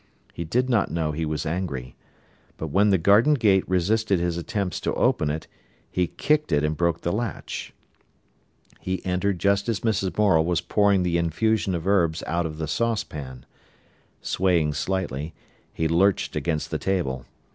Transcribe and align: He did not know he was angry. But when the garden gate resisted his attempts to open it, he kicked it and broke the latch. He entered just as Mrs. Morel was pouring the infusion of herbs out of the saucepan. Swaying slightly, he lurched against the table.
He 0.33 0.43
did 0.43 0.67
not 0.67 0.89
know 0.89 1.11
he 1.11 1.27
was 1.27 1.45
angry. 1.45 1.95
But 2.57 2.69
when 2.69 2.89
the 2.89 2.97
garden 2.97 3.35
gate 3.35 3.63
resisted 3.69 4.19
his 4.19 4.35
attempts 4.35 4.79
to 4.79 4.95
open 4.95 5.29
it, 5.29 5.45
he 5.91 6.07
kicked 6.07 6.51
it 6.51 6.63
and 6.63 6.75
broke 6.75 7.01
the 7.01 7.11
latch. 7.13 7.71
He 8.79 9.05
entered 9.05 9.37
just 9.37 9.69
as 9.69 9.81
Mrs. 9.81 10.17
Morel 10.17 10.43
was 10.43 10.59
pouring 10.59 11.03
the 11.03 11.19
infusion 11.19 11.75
of 11.75 11.85
herbs 11.85 12.23
out 12.25 12.47
of 12.47 12.57
the 12.57 12.67
saucepan. 12.67 13.45
Swaying 14.23 14.73
slightly, 14.73 15.35
he 15.71 15.87
lurched 15.87 16.35
against 16.35 16.71
the 16.71 16.79
table. 16.79 17.27